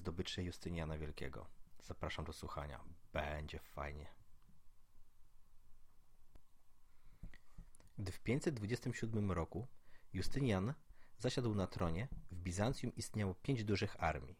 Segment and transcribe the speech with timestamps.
[0.00, 1.46] zdobycze Justyniana Wielkiego.
[1.82, 2.80] Zapraszam do słuchania.
[3.12, 4.06] Będzie fajnie.
[7.98, 9.66] Gdy w 527 roku
[10.12, 10.74] Justynian
[11.18, 14.36] zasiadł na tronie, w Bizancjum istniało pięć dużych armii.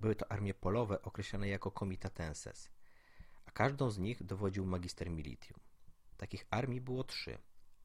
[0.00, 2.70] Były to armie polowe określane jako comitatenses,
[3.46, 5.60] a każdą z nich dowodził magister militium.
[6.16, 7.38] Takich armii było trzy.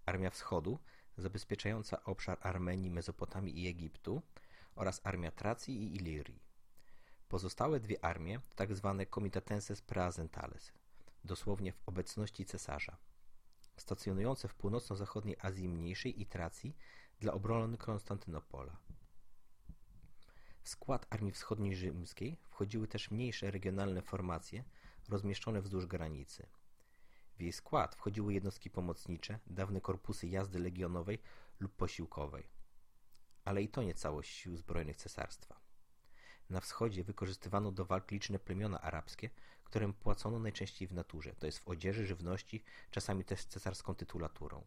[0.06, 0.80] Armia Wschodu,
[1.18, 4.22] zabezpieczająca obszar Armenii, Mezopotamii i Egiptu
[4.76, 6.43] oraz armia Tracji i Ilirii.
[7.34, 10.72] Pozostałe dwie armie to tak zwane comitatenses praesentales,
[11.24, 12.98] dosłownie w obecności cesarza,
[13.78, 16.76] stacjonujące w północno-zachodniej Azji Mniejszej i Tracji
[17.20, 18.78] dla obrony Konstantynopola.
[20.62, 24.64] W skład Armii Wschodniej Rzymskiej wchodziły też mniejsze regionalne formacje
[25.10, 26.48] rozmieszczone wzdłuż granicy.
[27.38, 31.20] W jej skład wchodziły jednostki pomocnicze, dawne korpusy jazdy legionowej
[31.60, 32.48] lub posiłkowej.
[33.46, 35.63] Ale i to nie całość sił zbrojnych cesarstwa.
[36.54, 39.30] Na wschodzie wykorzystywano do walk liczne plemiona arabskie,
[39.64, 44.66] którym płacono najczęściej w naturze, to jest w odzieży, żywności, czasami też cesarską tytulaturą.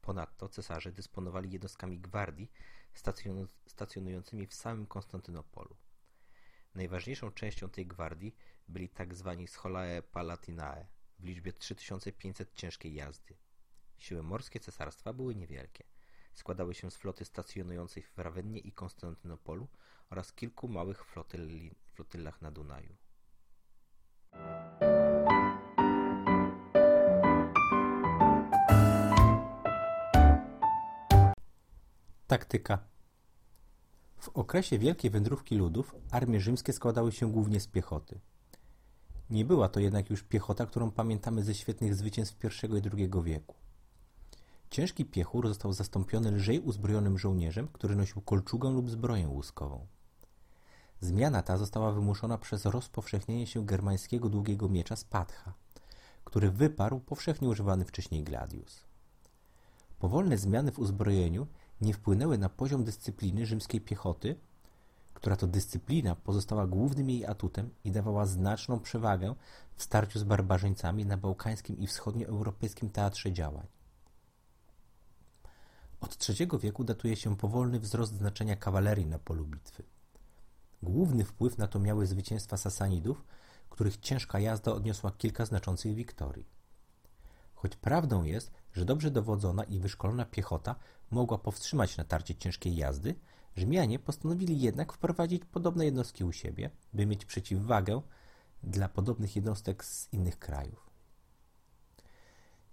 [0.00, 2.50] Ponadto cesarze dysponowali jednostkami gwardii
[3.66, 5.76] stacjonującymi w samym Konstantynopolu.
[6.74, 8.36] Najważniejszą częścią tej gwardii
[8.68, 10.86] byli tak zwani scholae palatinae
[11.18, 13.36] w liczbie 3500 ciężkiej jazdy.
[13.98, 15.84] Siły morskie cesarstwa były niewielkie.
[16.34, 19.68] Składały się z floty stacjonującej w Rawennie i Konstantynopolu
[20.10, 22.96] oraz kilku małych flotyli, flotylach na Dunaju.
[32.26, 32.78] Taktyka
[34.18, 38.20] W okresie wielkiej wędrówki ludów armie rzymskie składały się głównie z piechoty.
[39.30, 43.54] Nie była to jednak już piechota, którą pamiętamy ze świetnych zwycięstw I i II wieku.
[44.70, 49.86] Ciężki piechur został zastąpiony lżej uzbrojonym żołnierzem, który nosił kolczugę lub zbroję łuskową.
[51.00, 55.52] Zmiana ta została wymuszona przez rozpowszechnienie się germańskiego długiego miecza Spatha,
[56.24, 58.84] który wyparł powszechnie używany wcześniej gladius.
[59.98, 61.46] Powolne zmiany w uzbrojeniu
[61.80, 64.36] nie wpłynęły na poziom dyscypliny rzymskiej piechoty,
[65.14, 69.34] która to dyscyplina pozostała głównym jej atutem i dawała znaczną przewagę
[69.76, 73.79] w starciu z barbarzyńcami na bałkańskim i wschodnioeuropejskim teatrze działań.
[76.00, 79.82] Od III wieku datuje się powolny wzrost znaczenia kawalerii na polu bitwy.
[80.82, 83.24] Główny wpływ na to miały zwycięstwa Sasanidów,
[83.70, 86.46] których ciężka jazda odniosła kilka znaczących wiktorii.
[87.54, 90.74] Choć prawdą jest, że dobrze dowodzona i wyszkolona piechota
[91.10, 93.14] mogła powstrzymać natarcie ciężkiej jazdy,
[93.56, 98.02] Rzymianie postanowili jednak wprowadzić podobne jednostki u siebie, by mieć przeciwwagę
[98.62, 100.89] dla podobnych jednostek z innych krajów.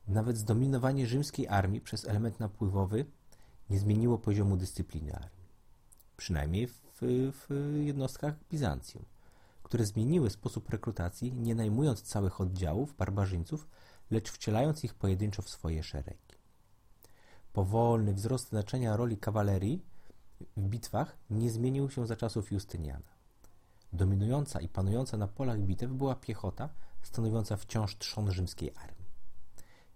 [0.08, 3.06] Nawet zdominowanie rzymskiej armii przez element napływowy
[3.70, 5.48] nie zmieniło poziomu dyscypliny armii.
[6.18, 6.78] Przynajmniej w,
[7.32, 7.48] w
[7.86, 9.06] jednostkach Bizancjum,
[9.64, 13.68] które zmieniły sposób rekrutacji, nie najmując całych oddziałów barbarzyńców,
[14.12, 16.38] lecz wcielając ich pojedynczo w swoje szeregi.
[17.54, 19.86] Powolny wzrost znaczenia roli kawalerii
[20.58, 23.18] w bitwach nie zmienił się za czasów Justyniana.
[23.94, 26.70] Dominująca i panująca na polach bitew była piechota,
[27.02, 28.97] stanowiąca wciąż trzon rzymskiej armii.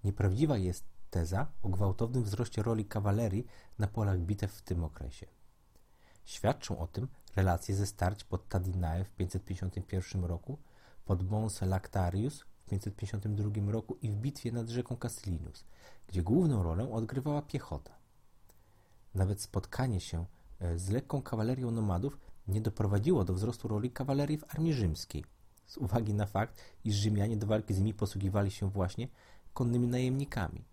[0.03, 3.47] Nieprawdziwa jest teza o gwałtownym wzroście roli kawalerii
[3.79, 5.25] na polach bitew w tym okresie.
[6.25, 10.57] Świadczą o tym relacje ze starć pod Tadinae w 551 roku,
[11.05, 15.65] pod Mons Lactarius 552 roku i w bitwie nad rzeką Cassilinus,
[16.07, 17.91] gdzie główną rolę odgrywała piechota.
[19.15, 20.25] Nawet spotkanie się
[20.59, 25.25] e, z lekką kawalerią nomadów nie doprowadziło do wzrostu roli kawalerii w armii rzymskiej,
[25.65, 29.07] z uwagi na fakt, iż Rzymianie do walki z nimi posługiwali się właśnie
[29.53, 30.65] konnymi najemnikami.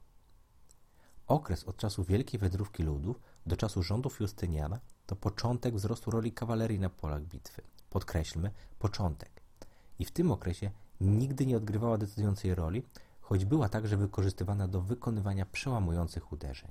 [1.26, 6.78] Okres od czasu Wielkiej Wędrówki Ludów do czasu rządów Justyniana to początek wzrostu roli kawalerii
[6.78, 7.62] na polach bitwy.
[7.90, 9.42] Podkreślmy, początek.
[9.98, 10.70] I w tym okresie
[11.00, 12.82] nigdy nie odgrywała decydującej roli,
[13.20, 16.70] choć była także wykorzystywana do wykonywania przełamujących uderzeń.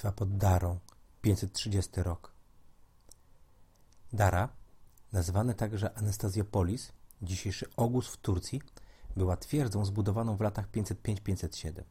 [0.00, 0.78] Bitwa pod Darą,
[1.22, 2.32] 530 rok.
[4.12, 4.48] Dara,
[5.12, 6.92] nazwane także Anastazjopolis,
[7.22, 8.62] dzisiejszy Ogus w Turcji,
[9.16, 11.82] była twierdzą zbudowaną w latach 505-507.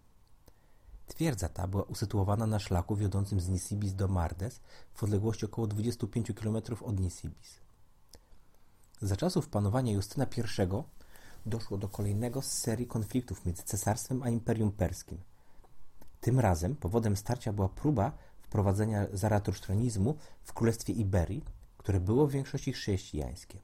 [1.07, 4.59] Twierdza ta była usytuowana na szlaku wiodącym z Nisibis do Mardes
[4.93, 7.59] w odległości około 25 km od Nisibis.
[9.01, 10.83] Za czasów panowania Justyna I
[11.45, 15.17] doszło do kolejnego z serii konfliktów między cesarstwem a Imperium Perskim.
[16.21, 18.11] Tym razem powodem starcia była próba
[18.41, 21.45] wprowadzenia zaratusztranizmu w Królestwie Iberii,
[21.77, 23.59] które było w większości chrześcijańskie.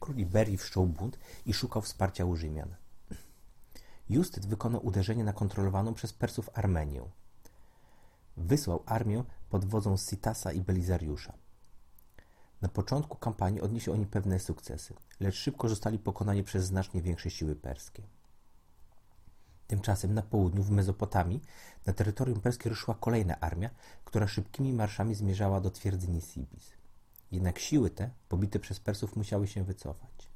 [0.00, 2.74] Król Iberii wszczął bunt i szukał wsparcia u Rzymian.
[4.08, 7.02] Justyt wykonał uderzenie na kontrolowaną przez Persów Armenię.
[8.36, 11.32] Wysłał armię pod wodzą Sitasa i Belizariusza.
[12.62, 17.56] Na początku kampanii odnieśli oni pewne sukcesy, lecz szybko zostali pokonani przez znacznie większe siły
[17.56, 18.02] perskie.
[19.68, 21.42] Tymczasem na południu, w Mezopotamii,
[21.86, 23.70] na terytorium perskie ruszyła kolejna armia,
[24.04, 26.70] która szybkimi marszami zmierzała do twierdzy Nisibis.
[27.32, 30.28] Jednak siły te, pobite przez Persów, musiały się wycofać.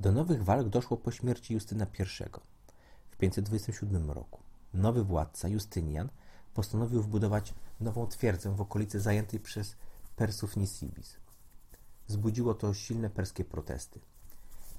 [0.00, 2.04] Do nowych walk doszło po śmierci Justyna I
[3.10, 4.40] w 527 roku.
[4.74, 6.08] Nowy władca, Justynian,
[6.54, 9.76] postanowił wbudować nową twierdzę w okolicy zajętej przez
[10.16, 11.16] Persów Nisibis.
[12.06, 14.00] Zbudziło to silne perskie protesty.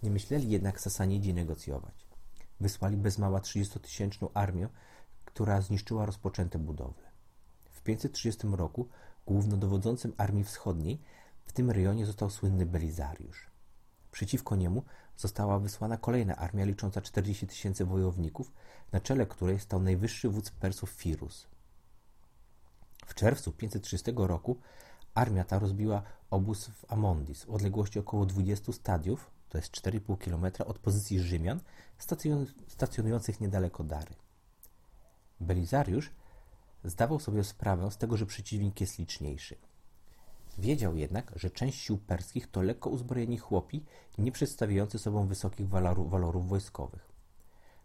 [0.03, 2.04] Nie myśleli jednak Sasanidzi negocjować.
[2.59, 4.69] Wysłali bez mała 30-tysięczną armię,
[5.25, 7.03] która zniszczyła rozpoczęte budowle.
[7.71, 8.89] W 530 roku
[9.25, 11.01] głównodowodzącym Armii Wschodniej
[11.45, 13.47] w tym rejonie został słynny Belizariusz.
[14.11, 14.83] Przeciwko niemu
[15.17, 18.51] została wysłana kolejna armia licząca 40 tysięcy wojowników,
[18.91, 21.47] na czele której stał najwyższy wódz Persów Firus.
[23.05, 24.59] W czerwcu 530 roku
[25.13, 30.69] armia ta rozbiła obóz w Amondis w odległości około 20 stadiów, to jest 4,5 km
[30.69, 31.59] od pozycji Rzymian,
[32.67, 34.15] stacjonujących niedaleko Dary.
[35.39, 36.11] Belizariusz
[36.83, 39.55] zdawał sobie sprawę z tego, że przeciwnik jest liczniejszy.
[40.57, 43.85] Wiedział jednak, że część sił perskich to lekko uzbrojeni chłopi,
[44.17, 47.07] nie przedstawiający sobą wysokich walorów, walorów wojskowych.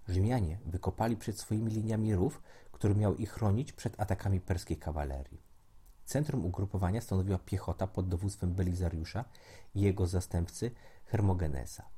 [0.08, 2.42] Rzymianie wykopali przed swoimi liniami rów,
[2.72, 5.42] który miał ich chronić przed atakami perskiej kawalerii.
[6.04, 9.24] Centrum ugrupowania stanowiła piechota pod dowództwem Belizariusza
[9.74, 10.70] i jego zastępcy
[11.10, 11.88] Hermogenesa.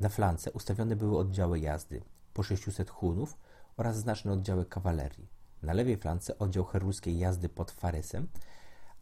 [0.00, 2.02] Na flance ustawione były oddziały jazdy,
[2.34, 3.36] po 600 hunów
[3.76, 5.28] oraz znaczne oddziały kawalerii.
[5.62, 8.28] Na lewej flance oddział herulskiej jazdy pod Faresem,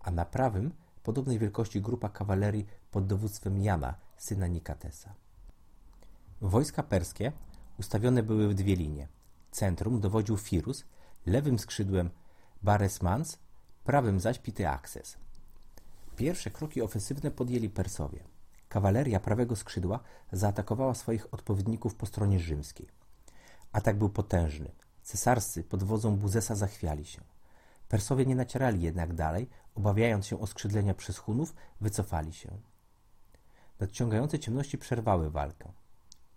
[0.00, 5.14] a na prawym podobnej wielkości grupa kawalerii pod dowództwem Jana, syna Nikatesa.
[6.40, 7.32] Wojska perskie
[7.78, 9.08] ustawione były w dwie linie.
[9.50, 10.84] Centrum dowodził Firus,
[11.26, 12.10] lewym skrzydłem
[12.62, 13.38] Baresmans,
[13.84, 15.16] prawym zaś Piteakses.
[16.16, 18.35] Pierwsze kroki ofensywne podjęli Persowie.
[18.76, 20.00] Kawaleria prawego skrzydła
[20.32, 22.88] zaatakowała swoich odpowiedników po stronie rzymskiej.
[23.72, 24.70] Atak był potężny.
[25.02, 27.20] Cesarscy pod wodzą Buzesa zachwiali się.
[27.88, 32.50] Persowie nie nacierali jednak dalej, obawiając się oskrzydlenia przez Hunów, wycofali się.
[33.80, 35.72] Nadciągające ciemności przerwały walkę.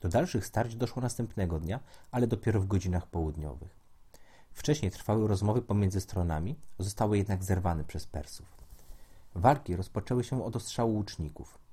[0.01, 1.79] Do dalszych starć doszło następnego dnia,
[2.11, 3.75] ale dopiero w godzinach południowych.
[4.51, 8.57] Wcześniej trwały rozmowy pomiędzy stronami, zostały jednak zerwane przez Persów.
[9.35, 11.68] Walki rozpoczęły się od ostrzału łuczników.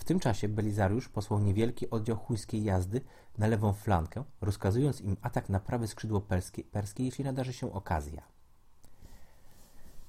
[0.00, 3.00] W tym czasie Belizariusz posłał niewielki oddział chuńskiej jazdy
[3.38, 8.22] na lewą flankę, rozkazując im atak na prawe skrzydło perskie, perskie jeśli nadarzy się okazja.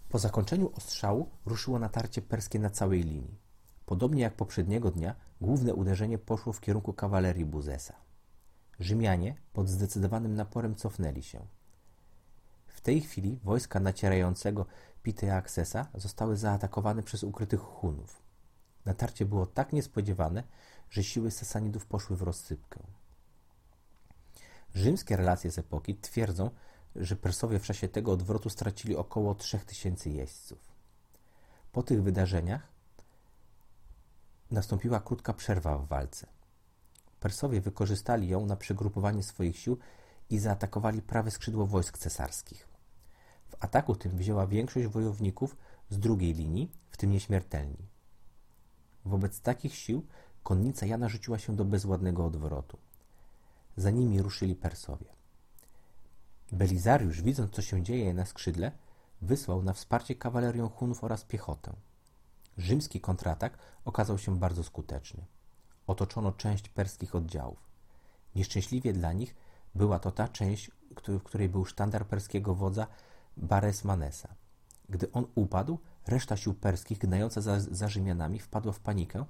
[0.09, 3.37] Po zakończeniu ostrzału ruszyło natarcie perskie na całej linii.
[3.85, 7.95] Podobnie jak poprzedniego dnia, główne uderzenie poszło w kierunku kawalerii Buzesa.
[8.79, 11.45] Rzymianie pod zdecydowanym naporem cofnęli się.
[12.67, 14.65] W tej chwili wojska nacierającego
[15.03, 18.30] Piteaksesa zostały zaatakowane przez ukrytych Hunów.
[18.85, 20.43] Natarcie było tak niespodziewane,
[20.89, 22.79] że siły Sasanidów poszły w rozsypkę.
[24.75, 26.49] Rzymskie relacje z epoki twierdzą,
[26.95, 30.71] że Persowie w czasie tego odwrotu stracili około 3000 jeźdźców.
[31.71, 32.67] Po tych wydarzeniach
[34.51, 36.27] nastąpiła krótka przerwa w walce.
[37.19, 39.77] Persowie wykorzystali ją na przegrupowanie swoich sił
[40.29, 42.67] i zaatakowali prawe skrzydło wojsk cesarskich.
[43.49, 45.55] W ataku tym wzięła większość wojowników
[45.89, 47.90] z drugiej linii, w tym nieśmiertelni.
[49.05, 50.05] Wobec takich sił
[50.43, 52.77] konnica Jana rzuciła się do bezładnego odwrotu.
[53.77, 55.05] Za nimi ruszyli Persowie.
[56.51, 58.71] Belizariusz, widząc co się dzieje na skrzydle,
[59.21, 61.73] wysłał na wsparcie kawalerię Hunów oraz piechotę.
[62.57, 65.25] Rzymski kontratak okazał się bardzo skuteczny.
[65.87, 67.69] Otoczono część perskich oddziałów.
[68.35, 69.35] Nieszczęśliwie dla nich
[69.75, 70.71] była to ta część,
[71.07, 72.87] w której był sztandar perskiego wodza
[73.37, 74.35] Bares Manesa.
[74.89, 75.79] Gdy on upadł,
[76.11, 79.25] reszta sił perskich, gnająca za, za Rzymianami, wpadła w panikę,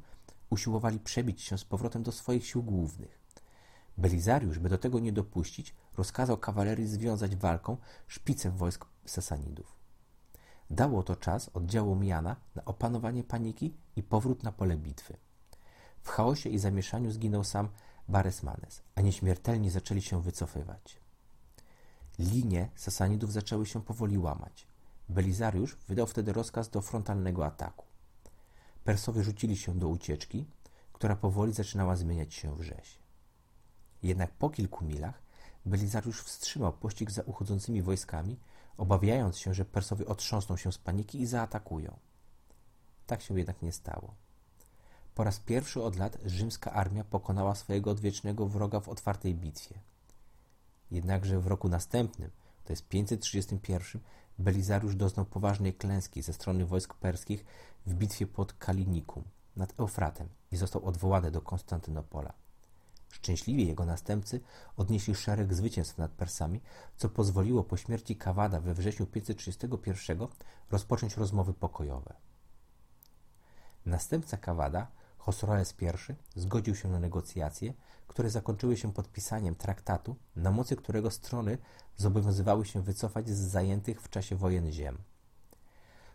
[0.49, 3.21] usiłowali przebić się z powrotem do swoich sił głównych.
[3.97, 9.75] Belizariusz, by do tego nie dopuścić, rozkazał kawalerii związać walką szpicę wojsk Sasanidów.
[10.69, 15.17] Dało to czas oddziałom Jana na opanowanie paniki i powrót na pole bitwy.
[16.01, 17.69] W chaosie i zamieszaniu zginął sam
[18.09, 20.97] Baresmanes, a nieśmiertelni zaczęli się wycofywać.
[22.19, 24.70] Linie Sasanidów zaczęły się powoli łamać.
[25.11, 27.85] Belizariusz wydał wtedy rozkaz do frontalnego ataku.
[28.83, 30.45] Persowie rzucili się do ucieczki,
[30.93, 32.99] która powoli zaczynała zmieniać się w rzeź.
[34.03, 35.21] Jednak po kilku milach
[35.65, 38.39] Belizariusz wstrzymał pościg za uchodzącymi wojskami,
[38.77, 41.99] obawiając się, że Persowie otrząsną się z paniki i zaatakują.
[43.07, 44.15] Tak się jednak nie stało.
[45.15, 49.79] Po raz pierwszy od lat rzymska armia pokonała swojego odwiecznego wroga w otwartej bitwie.
[50.91, 52.31] Jednakże w roku następnym,
[52.63, 54.01] to jest 531,
[54.41, 57.45] Belizariusz doznał poważnej klęski ze strony wojsk perskich
[57.85, 59.23] w bitwie pod Kalinikum
[59.55, 62.33] nad Eufratem i został odwołany do Konstantynopola.
[63.09, 64.41] Szczęśliwie jego następcy
[64.77, 66.61] odnieśli szereg zwycięstw nad Persami,
[66.97, 70.27] co pozwoliło po śmierci Kawada we wrześniu 531
[70.71, 72.13] rozpocząć rozmowy pokojowe.
[73.85, 74.87] Następca Kawada,
[75.25, 77.73] Chosroes I, zgodził się na negocjacje,
[78.07, 81.57] które zakończyły się podpisaniem traktatu, na mocy którego strony
[81.97, 84.97] zobowiązywały się wycofać z zajętych w czasie wojen ziem.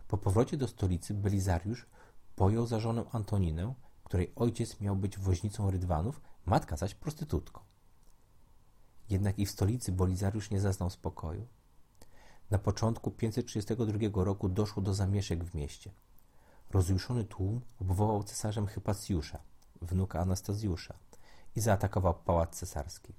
[0.09, 1.87] Po powrocie do stolicy Belizariusz
[2.37, 7.61] pojął za żonę Antoninę, której ojciec miał być woźnicą Rydwanów, matka zaś prostytutką.
[9.11, 11.47] Jednak i w stolicy Belizariusz nie zaznał spokoju.
[12.51, 15.91] Na początku 532 roku doszło do zamieszek w mieście.
[16.71, 19.39] Rozjuszony tłum obwołał cesarzem Hypacjusza,
[19.83, 20.95] wnuka Anastazjusza,
[21.57, 23.13] i zaatakował pałac cesarski.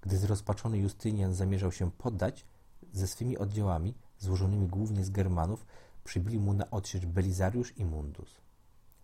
[0.00, 2.46] Gdy zrozpaczony Justynian zamierzał się poddać,
[2.92, 5.66] ze swymi oddziałami, złożonymi głównie z Germanów,
[6.04, 8.40] przybili mu na odsiecz Belizariusz i Mundus.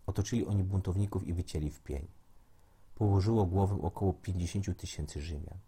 [0.06, 2.06] Otoczyli oni buntowników i wycięli w pień.
[2.94, 5.58] Położyło głowę około pięćdziesięciu tysięcy Rzymian.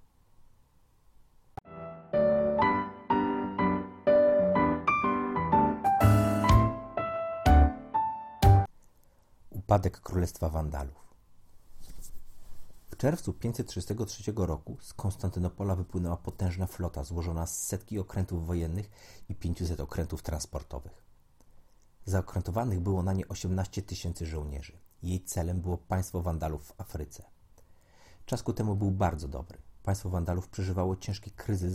[9.72, 11.14] Upadek Królestwa Wandalów
[12.90, 18.90] W czerwcu 533 roku z Konstantynopola wypłynęła potężna flota złożona z setki okrętów wojennych
[19.28, 21.04] i 500 okrętów transportowych.
[22.04, 24.78] Zaokrętowanych było na nie 18 tysięcy żołnierzy.
[25.02, 27.24] Jej celem było państwo Wandalów w Afryce.
[28.26, 29.58] Czas ku temu był bardzo dobry.
[29.82, 31.72] Państwo Wandalów przeżywało ciężki kryzys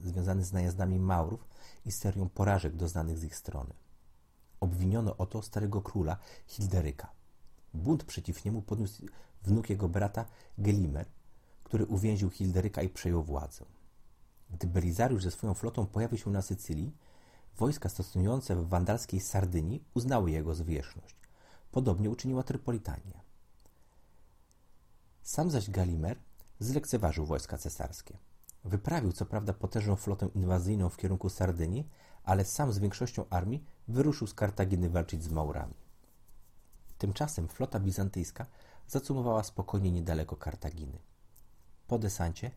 [0.00, 1.48] związany, z najazdami Maurów
[1.86, 3.74] i serią porażek doznanych z ich strony.
[4.60, 7.21] Obwiniono o to starego króla Hilderyka.
[7.74, 9.06] Bunt przeciw niemu podniósł
[9.42, 10.24] wnuk jego brata
[10.58, 11.06] Gelimer,
[11.64, 13.64] który uwięził Hilderyka i przejął władzę.
[14.50, 16.96] Gdy Belizariusz ze swoją flotą pojawił się na Sycylii,
[17.58, 21.16] wojska stacjonujące w wandalskiej Sardynii uznały jego zwierzchność.
[21.72, 23.20] Podobnie uczyniła Trypolitania.
[25.22, 26.18] Sam zaś Galimer
[26.60, 28.18] zlekceważył wojska cesarskie.
[28.64, 31.88] Wyprawił co prawda potężną flotę inwazyjną w kierunku Sardynii,
[32.24, 35.81] ale sam z większością armii wyruszył z Kartaginy walczyć z Maurami.
[37.02, 38.46] Tymczasem flota bizantyjska
[38.88, 40.98] zacumowała spokojnie niedaleko Kartaginy.
[41.86, 42.50] Po desancie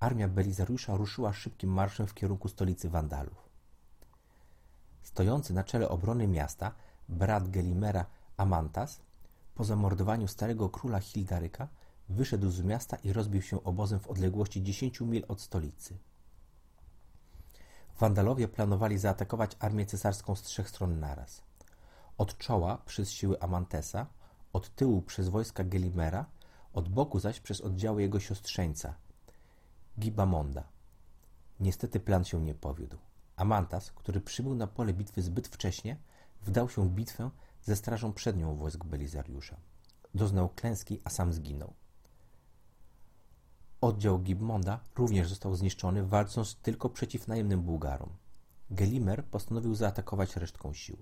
[0.00, 3.48] armia Belizariusza ruszyła szybkim marszem w kierunku stolicy Wandalów.
[5.02, 6.72] Stojący na czele obrony miasta
[7.08, 8.06] brat Gelimera
[8.36, 9.00] Amantas
[9.54, 11.68] po zamordowaniu starego króla Hildaryka
[12.08, 15.98] wyszedł z miasta i rozbił się obozem w odległości 10 mil od stolicy.
[18.00, 21.42] Wandalowie planowali zaatakować armię cesarską z trzech stron naraz.
[22.22, 24.06] Od czoła przez siły Amantesa,
[24.52, 26.26] od tyłu przez wojska Gelimera,
[26.72, 28.94] od boku zaś przez oddziały jego siostrzeńca,
[29.98, 30.64] Gibamonda.
[31.60, 32.96] Niestety plan się nie powiódł.
[33.36, 35.96] Amantas, który przybył na pole bitwy zbyt wcześnie,
[36.42, 37.30] wdał się w bitwę
[37.62, 39.56] ze strażą przednią wojsk Belizariusza.
[40.14, 41.72] Doznał klęski, a sam zginął.
[43.80, 48.10] Oddział Gibmonda również został zniszczony, walcząc tylko przeciw najemnym Bułgarom.
[48.70, 50.96] Gelimer postanowił zaatakować resztką sił.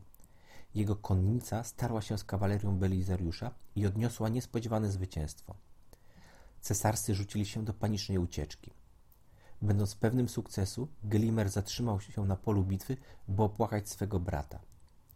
[0.75, 5.55] Jego konnica starła się z kawalerią Belizariusza i odniosła niespodziewane zwycięstwo.
[6.61, 8.71] Cesarscy rzucili się do panicznej ucieczki.
[9.63, 12.97] Będąc pewnym sukcesu, Gelimer zatrzymał się na polu bitwy,
[13.29, 14.61] by opłakać swego brata.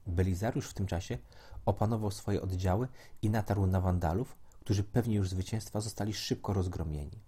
[0.07, 1.19] Belizariusz w tym czasie
[1.67, 2.89] opanował swoje oddziały
[3.23, 7.19] i natarł na Wandalów, którzy pewnie już zwycięstwa zostali szybko rozgromieni.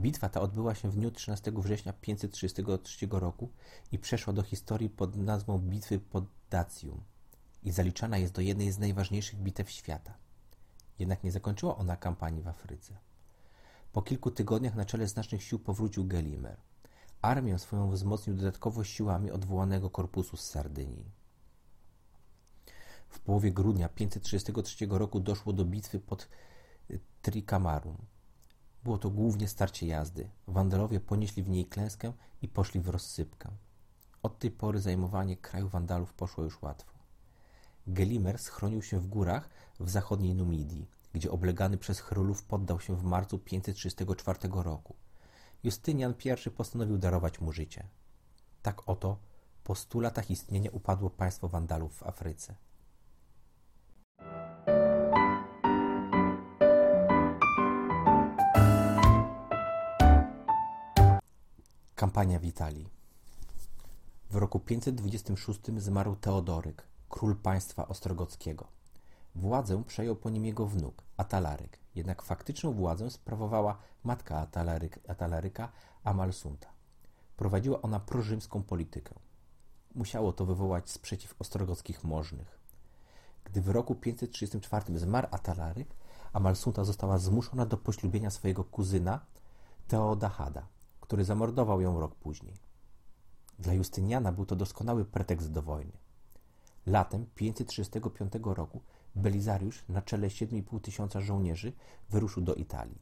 [0.00, 3.50] Bitwa ta odbyła się w dniu 13 września 533 roku
[3.92, 6.24] i przeszła do historii pod nazwą Bitwy pod
[7.62, 10.14] I zaliczana jest do jednej z najważniejszych bitew świata.
[10.98, 12.98] Jednak nie zakończyła ona kampanii w Afryce.
[13.92, 16.56] Po kilku tygodniach na czele znacznych sił powrócił Gelimer.
[17.22, 21.10] Armię swoją wzmocnił dodatkowo siłami odwołanego korpusu z Sardynii.
[23.08, 26.28] W połowie grudnia 533 roku doszło do bitwy pod
[27.22, 27.96] Tricamarum.
[28.84, 30.30] Było to głównie starcie jazdy.
[30.46, 33.50] Wandalowie ponieśli w niej klęskę i poszli w rozsypkę.
[34.24, 36.92] Od tej pory zajmowanie kraju Wandalów poszło już łatwo.
[37.86, 39.48] Gelimer schronił się w górach
[39.80, 44.94] w zachodniej Numidii, gdzie oblegany przez Chrólów poddał się w marcu 534 roku.
[45.62, 46.14] Justynian
[46.46, 47.86] I postanowił darować mu życie.
[48.62, 49.18] Tak oto
[49.64, 52.54] po stu latach istnienia upadło państwo Wandalów w Afryce.
[61.94, 62.93] Kampania w Italii.
[64.34, 68.66] W roku 526 zmarł Teodoryk, król państwa ostrogockiego.
[69.34, 75.72] Władzę przejął po nim jego wnuk, Atalaryk, jednak faktyczną władzę sprawowała matka Atalaryk, Atalaryka,
[76.04, 76.68] Amalsunta.
[77.36, 79.14] Prowadziła ona prorzymską politykę.
[79.94, 82.58] Musiało to wywołać sprzeciw ostrogockich możnych.
[83.44, 85.88] Gdy w roku 534 zmarł Atalaryk,
[86.32, 89.20] Amalsunta została zmuszona do poślubienia swojego kuzyna
[89.88, 90.66] Teodahada,
[91.00, 92.63] który zamordował ją rok później.
[93.58, 95.92] Dla Justyniana był to doskonały pretekst do wojny.
[96.86, 98.80] Latem 535 roku
[99.16, 101.72] Belizariusz na czele 7,5 tysiąca żołnierzy
[102.10, 102.98] wyruszył do Italii.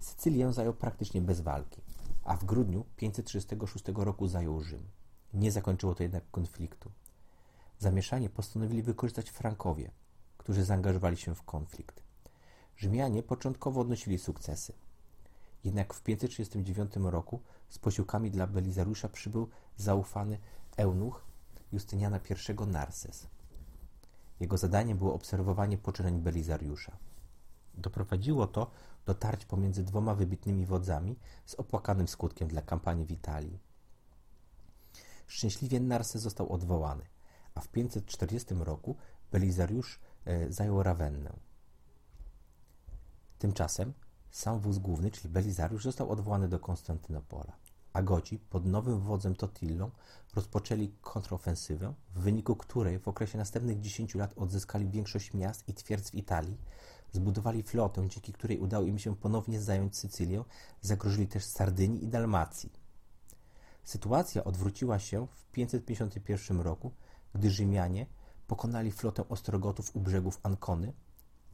[0.00, 1.80] Sycylię zajął praktycznie bez walki,
[2.24, 4.82] a w grudniu 536 roku zajął Rzym.
[5.34, 6.90] Nie zakończyło to jednak konfliktu.
[7.78, 9.90] Zamieszanie postanowili wykorzystać Frankowie,
[10.38, 12.02] którzy zaangażowali się w konflikt.
[12.76, 14.72] Rzymianie początkowo odnosili sukcesy.
[15.64, 20.38] Jednak w 539 roku z posiłkami dla Belizariusza przybył zaufany
[20.76, 21.24] eunuch
[21.72, 23.26] Justyniana I Narses.
[24.40, 26.96] Jego zadaniem było obserwowanie poczynań Belizariusza.
[27.74, 28.70] Doprowadziło to
[29.06, 33.58] do tarć pomiędzy dwoma wybitnymi wodzami z opłakanym skutkiem dla kampanii w Italii.
[35.26, 37.04] Szczęśliwie Narses został odwołany,
[37.54, 38.96] a w 540 roku
[39.32, 41.32] Belizariusz e, zajął Rawennę.
[43.38, 43.92] Tymczasem
[44.30, 47.52] sam wóz główny, czyli Belizariusz, został odwołany do Konstantynopola
[47.92, 49.90] a Goci pod nowym wodzem Totillą
[50.34, 56.10] rozpoczęli kontrofensywę, w wyniku której w okresie następnych 10 lat odzyskali większość miast i twierdz
[56.10, 56.56] w Italii,
[57.12, 60.44] zbudowali flotę, dzięki której udało im się ponownie zająć Sycylię,
[60.80, 62.72] zagrożyli też Sardynii i Dalmacji.
[63.84, 66.92] Sytuacja odwróciła się w 551 roku,
[67.34, 68.06] gdy Rzymianie
[68.46, 70.92] pokonali flotę Ostrogotów u brzegów Ancony,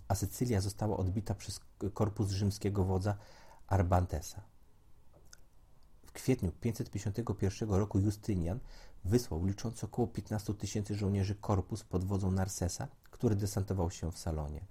[0.09, 1.61] a Sycylia została odbita przez
[1.95, 3.17] korpus rzymskiego wodza
[3.67, 4.43] Arbantesa
[6.15, 8.61] kwietniu 551 roku Justynian
[9.05, 14.65] wysłał liczący około 15 tysięcy żołnierzy korpus pod wodzą Narsesa, który desantował się w Salonie.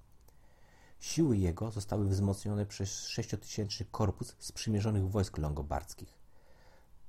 [0.99, 6.13] Siły jego zostały wzmocnione przez sześciotysięczny korpus sprzymierzonych wojsk longobardzkich.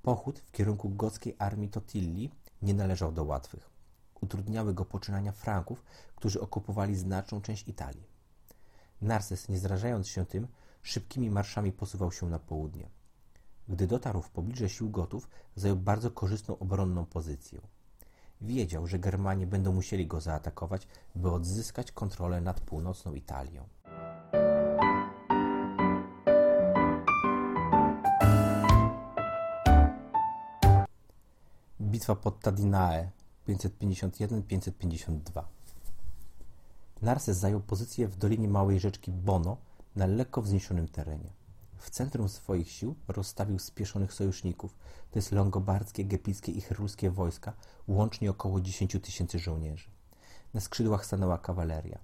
[0.02, 2.30] Pochód w kierunku gockiej armii Totilli
[2.62, 3.70] nie należał do łatwych.
[4.20, 5.82] Utrudniały go poczynania Franków,
[6.16, 8.13] którzy okupowali znaczną część Italii.
[9.04, 10.48] Narses, nie zrażając się tym,
[10.82, 12.88] szybkimi marszami posuwał się na południe.
[13.68, 17.60] Gdy dotarł w pobliże sił Gotów, zajął bardzo korzystną obronną pozycję.
[18.40, 23.68] Wiedział, że Germanie będą musieli go zaatakować, by odzyskać kontrolę nad północną Italią.
[31.80, 33.10] Bitwa pod Tadinae
[33.48, 35.42] 551-552
[37.04, 39.56] Narses zajął pozycję w dolinie małej rzeczki Bono
[39.96, 41.30] na lekko wzniesionym terenie.
[41.76, 44.74] W centrum swoich sił rozstawił spieszonych sojuszników,
[45.10, 47.52] to jest longobardzkie, gepickie i cheruskie wojska,
[47.88, 49.90] łącznie około 10 tysięcy żołnierzy.
[50.54, 51.98] Na skrzydłach stanęła kawaleria.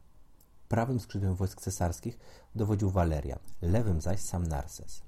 [0.69, 2.19] Prawym skrzydłem wojsk cesarskich
[2.55, 5.03] dowodził Walerian, lewym zaś sam Narses.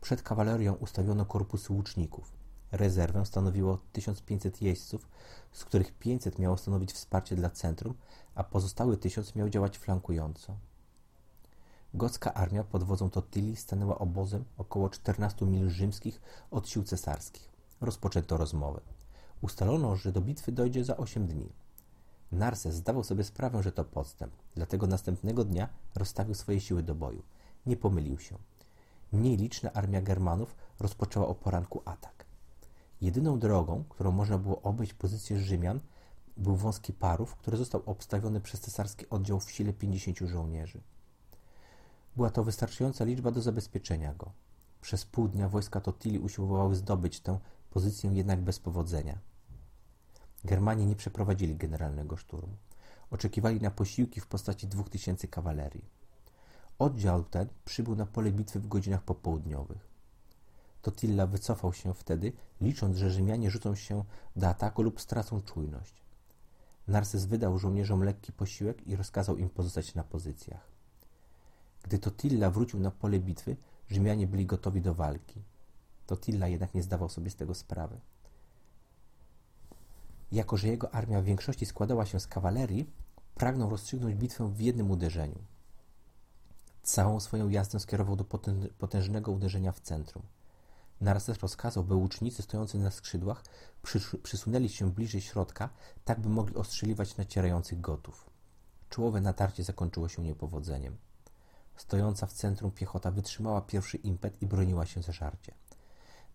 [0.00, 2.37] Przed kawalerią ustawiono korpusy łuczników.
[2.72, 5.08] Rezerwę stanowiło 1500 jeźdźców,
[5.52, 7.94] z których 500 miało stanowić wsparcie dla centrum,
[8.34, 10.56] a pozostały 1000 miał działać flankująco.
[11.94, 17.48] Gocka armia pod wodzą Totili stanęła obozem około 14 mil rzymskich od sił cesarskich.
[17.80, 18.80] Rozpoczęto rozmowę.
[19.40, 21.52] Ustalono, że do bitwy dojdzie za 8 dni.
[22.32, 27.22] Narses zdawał sobie sprawę, że to podstęp, dlatego następnego dnia rozstawił swoje siły do boju.
[27.66, 28.38] Nie pomylił się.
[29.12, 32.17] Mniej liczna armia Germanów rozpoczęła o poranku atak.
[33.00, 35.80] Jedyną drogą, którą można było obejść pozycję Rzymian,
[36.36, 40.80] był wąski parów, który został obstawiony przez cesarski oddział w sile 50 żołnierzy.
[42.16, 44.32] Była to wystarczająca liczba do zabezpieczenia go.
[44.80, 47.38] Przez pół dnia wojska Totili usiłowały zdobyć tę
[47.70, 49.18] pozycję jednak bez powodzenia.
[50.44, 52.56] Germanie nie przeprowadzili generalnego szturmu.
[53.10, 55.84] Oczekiwali na posiłki w postaci dwóch tysięcy kawalerii.
[56.78, 59.87] Oddział ten przybył na pole bitwy w godzinach popołudniowych.
[60.88, 64.04] Totilla wycofał się wtedy, licząc, że Rzymianie rzucą się
[64.36, 66.02] do ataku lub stracą czujność.
[66.86, 70.68] Narses wydał żołnierzom lekki posiłek i rozkazał im pozostać na pozycjach.
[71.82, 73.56] Gdy Totilla wrócił na pole bitwy,
[73.88, 75.42] Rzymianie byli gotowi do walki.
[76.06, 78.00] Totilla jednak nie zdawał sobie z tego sprawy.
[80.32, 82.90] Jako, że jego armia w większości składała się z kawalerii,
[83.34, 85.38] pragnął rozstrzygnąć bitwę w jednym uderzeniu.
[86.82, 88.24] Całą swoją jazdę skierował do
[88.78, 90.22] potężnego uderzenia w centrum.
[91.00, 93.44] Narses rozkazał, by łucznicy stojący na skrzydłach
[94.22, 95.68] przysunęli się bliżej środka,
[96.04, 98.30] tak by mogli ostrzeliwać nacierających gotów.
[98.88, 100.96] Czołowe natarcie zakończyło się niepowodzeniem.
[101.76, 105.54] Stojąca w centrum piechota wytrzymała pierwszy impet i broniła się zeżarcie.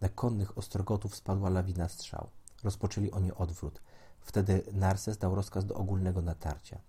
[0.01, 2.29] Na konnych ostrogotów spadła lawina strzał.
[2.63, 3.81] Rozpoczęli oni odwrót.
[4.21, 6.79] Wtedy Narses dał rozkaz do ogólnego natarcia.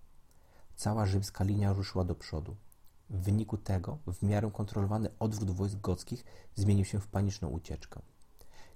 [0.75, 2.55] cała rzymska linia ruszyła do przodu.
[3.09, 8.01] W wyniku tego w miarę kontrolowany odwrót wojsk gockich zmienił się w paniczną ucieczkę.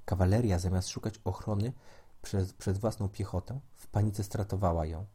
[0.06, 1.74] Kawaleria zamiast szukać ochrony
[2.22, 5.06] przez, własną piechotę, w panice stratowała ją.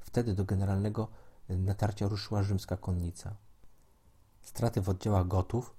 [0.00, 1.08] Wtedy do generalnego
[1.48, 3.36] natarcia ruszyła rzymska konnica.
[4.42, 5.74] Straty w oddziałach Gotów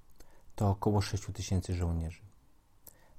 [0.56, 2.22] to około 6 tysięcy żołnierzy.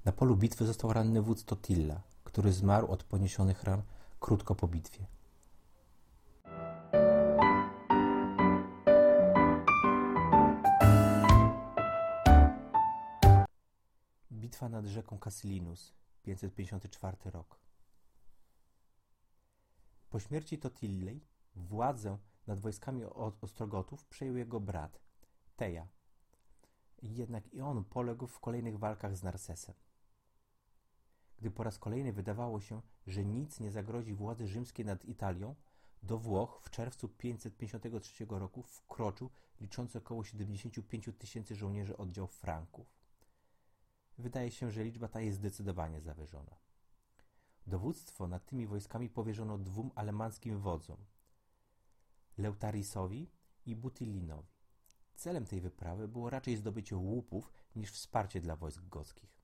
[0.04, 3.82] Na polu bitwy został ranny wódz Totilla, który zmarł od poniesionych ran
[4.20, 5.06] krótko po bitwie.
[14.54, 17.58] Bitwa nad rzeką Casilinus, 554 rok.
[20.10, 21.20] Po śmierci Totillej
[21.56, 23.04] władzę nad wojskami
[23.40, 25.00] Ostrogotów przejął jego brat,
[25.56, 25.88] Teja.
[27.02, 29.74] Jednak i on poległ w kolejnych walkach z Narsesem.
[31.38, 35.54] Gdy po raz kolejny wydawało się, że nic nie zagrozi władzy rzymskiej nad Italią,
[36.02, 43.03] do Włoch w czerwcu 553 roku wkroczył liczący około 75 tysięcy żołnierzy oddział Franków.
[44.18, 46.56] Wydaje się, że liczba ta jest zdecydowanie zawyżona.
[47.66, 50.96] Dowództwo nad tymi wojskami powierzono dwóm alemańskim wodzom
[52.38, 53.30] Leutarisowi
[53.66, 54.54] i Butylinowi.
[55.14, 59.40] Celem tej wyprawy było raczej zdobycie łupów niż wsparcie dla wojsk gockich.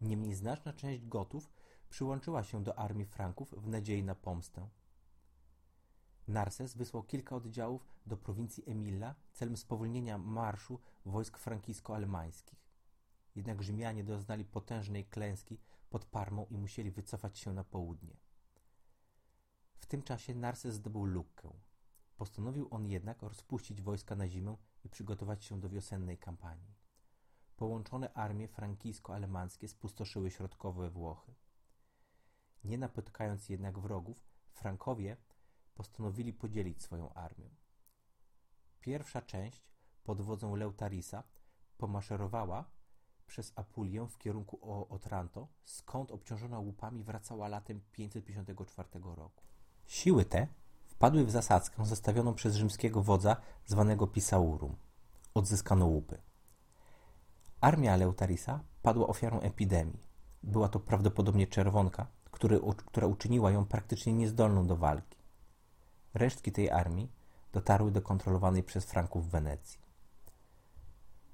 [0.00, 1.52] Niemniej znaczna część Gotów
[1.88, 4.68] przyłączyła się do armii Franków w nadziei na pomstę.
[6.28, 12.65] Narses wysłał kilka oddziałów do prowincji Emilla celem spowolnienia marszu wojsk frankisko-alemańskich.
[13.36, 15.58] Jednak Rzymianie doznali potężnej klęski
[15.90, 18.16] pod Parmą i musieli wycofać się na południe.
[19.78, 21.52] W tym czasie Narses zdobył Lukkę.
[22.16, 26.74] Postanowił on jednak rozpuścić wojska na zimę i przygotować się do wiosennej kampanii.
[27.56, 31.34] Połączone armie frankijsko-alemańskie spustoszyły środkowe Włochy.
[32.64, 35.16] Nie napotykając jednak wrogów, Frankowie
[35.74, 37.50] postanowili podzielić swoją armię.
[38.80, 39.68] Pierwsza część
[40.04, 41.22] pod wodzą Leutarisa
[41.78, 42.75] pomaszerowała
[43.26, 49.42] przez Apulię w kierunku Otranto, skąd obciążona łupami wracała latem 554 roku.
[49.86, 50.46] Siły te
[50.86, 53.36] wpadły w zasadzkę zastawioną przez rzymskiego wodza
[53.66, 54.76] zwanego Pisaurum.
[55.34, 56.18] Odzyskano łupy.
[57.60, 60.06] Armia Leutarisa padła ofiarą epidemii.
[60.42, 65.18] Była to prawdopodobnie czerwonka, który, która uczyniła ją praktycznie niezdolną do walki.
[66.14, 67.12] Resztki tej armii
[67.52, 69.80] dotarły do kontrolowanej przez Franków Wenecji.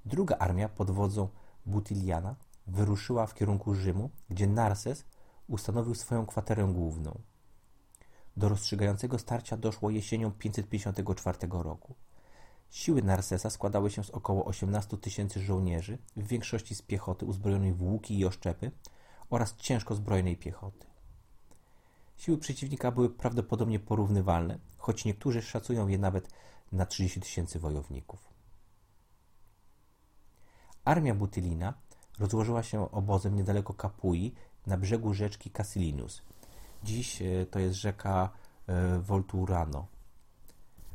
[0.05, 1.29] Druga armia pod wodzą
[1.67, 5.05] Butiliana wyruszyła w kierunku Rzymu, gdzie Narses
[5.49, 7.21] ustanowił swoją kwaterę główną.
[8.37, 11.95] Do rozstrzygającego starcia doszło jesienią 554 roku.
[12.71, 17.83] Siły Narsesa składały się z około 18 tysięcy żołnierzy, w większości z piechoty uzbrojonej w
[17.83, 18.71] łuki i oszczepy
[19.31, 20.87] oraz ciężko zbrojnej piechoty.
[22.17, 26.29] Siły przeciwnika były prawdopodobnie porównywalne, choć niektórzy szacują je nawet
[26.73, 28.32] na 30 tysięcy wojowników.
[30.85, 31.75] Armia Butylina
[32.19, 34.35] rozłożyła się obozem niedaleko Kapui
[34.67, 36.23] na brzegu rzeczki Casilinus.
[36.85, 38.31] Dziś e, to jest rzeka
[38.67, 39.87] e, Volturano.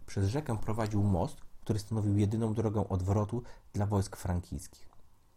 [0.05, 4.89] Przez rzekę prowadził most, który stanowił jedyną drogę odwrotu dla wojsk frankijskich.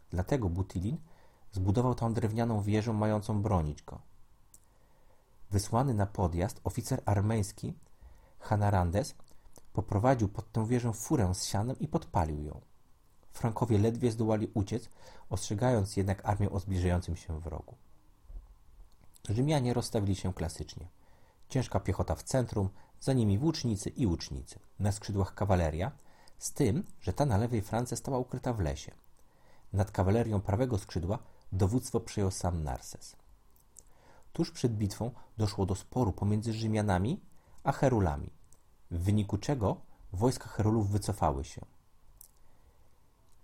[0.09, 0.97] Dlatego Butilin
[1.51, 4.01] zbudował tam drewnianą wieżę mającą bronić go.
[5.51, 7.73] Wysłany na podjazd oficer armeński
[8.39, 9.15] Hanarandes
[9.73, 12.70] poprowadził pod tę wieżę furę z sianem i podpalił ją.
[13.31, 14.89] Frankowie ledwie zdołali uciec,
[15.29, 17.75] ostrzegając jednak armię o zbliżającym się wrogu.
[19.29, 20.87] Rzymianie rozstawili się klasycznie.
[21.49, 24.59] Ciężka piechota w centrum, za nimi włócznicy i łucznicy.
[24.79, 25.91] Na skrzydłach kawaleria,
[26.37, 28.91] z tym, że ta na lewej Francji stała ukryta w lesie.
[29.73, 31.19] Nad kawalerią prawego skrzydła
[31.51, 33.15] dowództwo przejął sam Narses.
[34.33, 37.21] Tuż przed bitwą doszło do sporu pomiędzy Rzymianami
[37.63, 38.29] a Herulami,
[38.91, 39.81] w wyniku czego
[40.13, 41.61] wojska Herulów wycofały się.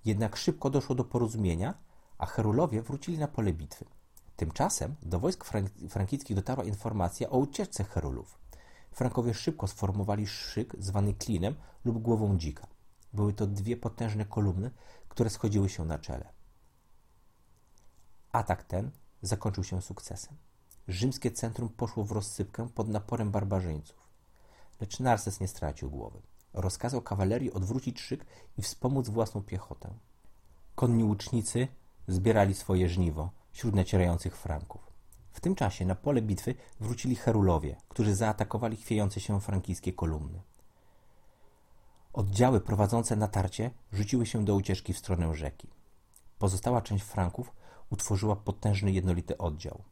[0.06, 1.74] Jednak szybko doszło do porozumienia,
[2.18, 3.86] a Herulowie wrócili na pole bitwy.
[4.36, 8.40] Tymczasem do wojsk frank frankickich dotarła informacja o ucieczce Herulów.
[8.92, 11.56] Frankowie szybko sformowali szyk zwany klinem
[11.86, 12.68] lub głową dzika.
[13.14, 14.72] Były to dwie potężne kolumny,
[15.10, 16.34] które schodziły się na czele.
[18.32, 20.38] Atak ten zakończył się sukcesem.
[20.88, 24.08] Rzymskie centrum poszło w rozsypkę pod naporem barbarzyńców.
[24.82, 26.22] Lecz Narses nie stracił głowy.
[26.54, 28.26] Rozkazał kawalerii odwrócić szyk
[28.58, 29.94] i wspomóc własną piechotę.
[30.76, 31.68] Konni łucznicy
[32.08, 34.88] zbierali swoje żniwo wśród nacierających Franków.
[35.32, 40.42] W tym czasie na pole bitwy wrócili Herulowie, którzy zaatakowali chwiejące się frankijskie kolumny.
[42.14, 45.68] Oddziały prowadzące natarcie rzuciły się do ucieczki w stronę rzeki.
[46.40, 47.54] Pozostała część Franków
[47.90, 49.84] utworzyła potężny jednolity oddział.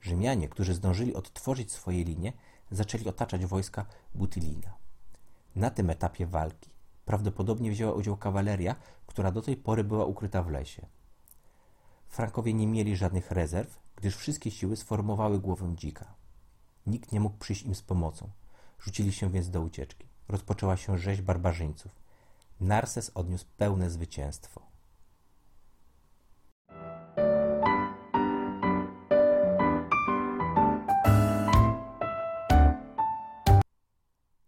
[0.00, 2.32] Rzymianie, którzy zdążyli odtworzyć swoje linie,
[2.70, 4.74] zaczęli otaczać wojska Butylina.
[5.56, 6.70] Na tym etapie walki
[7.04, 10.86] prawdopodobnie wzięła udział kawaleria, która do tej pory była ukryta w lesie.
[12.08, 16.14] Frankowie nie mieli żadnych rezerw, gdyż wszystkie siły sformowały głowę dzika.
[16.86, 18.30] Nikt nie mógł przyjść im z pomocą.
[18.80, 20.08] Rzucili się więc do ucieczki.
[20.28, 21.92] Rozpoczęła się rzeź barbarzyńców.
[22.60, 24.66] Narses odniósł pełne zwycięstwo.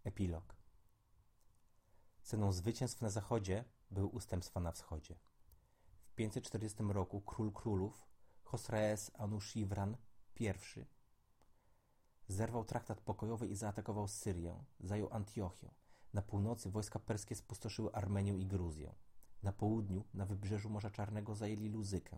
[0.03, 0.58] Epilog.
[2.29, 5.15] Ceną zwycięstw na zachodzie był ustępstwa na wschodzie.
[6.01, 8.07] W 540 roku król królów
[8.43, 9.97] Chosraes Anushirwan
[10.39, 10.53] I
[12.27, 15.71] zerwał traktat pokojowy i zaatakował Syrię, zajął Antiochię.
[16.13, 18.95] Na północy wojska perskie spustoszyły Armenię i Gruzję.
[19.43, 22.17] Na południu, na wybrzeżu Morza Czarnego zajęli Luzykę.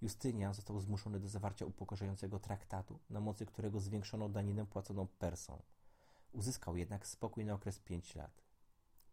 [0.00, 5.62] Justynian został zmuszony do zawarcia upokarzającego traktatu, na mocy którego zwiększono daninę płaconą Persom.
[6.32, 8.49] Uzyskał jednak spokój na okres pięć lat.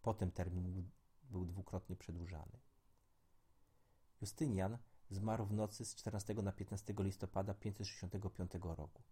[0.08, 0.89] Potem termin
[1.24, 2.60] był dwukrotnie przedłużany.
[4.22, 4.78] Justynian
[5.10, 9.04] zmarł w nocy z 14 na 15 listopada 565 roku,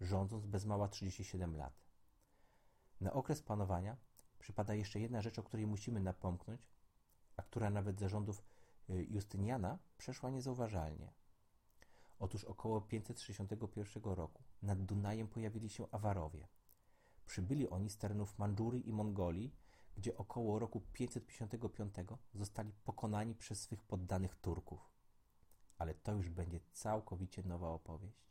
[0.00, 1.84] rządząc bez mała 37 lat.
[3.00, 3.96] Na okres panowania
[4.38, 6.68] przypada jeszcze jedna rzecz, o której musimy napomknąć,
[7.36, 8.44] a która nawet za rządów
[8.90, 11.12] y, Justyniana przeszła niezauważalnie.
[12.18, 16.48] Otóż około 561 roku nad Dunajem pojawili się Awarowie.
[17.26, 19.59] Przybyli oni z terenów Mandżurii i Mongolii,
[20.00, 21.94] gdzie około roku 555
[22.34, 24.90] zostali pokonani przez swych poddanych Turków.
[25.78, 28.29] Ale to już będzie całkowicie nowa opowieść.